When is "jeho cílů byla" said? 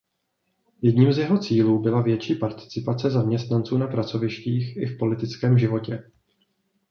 1.17-2.01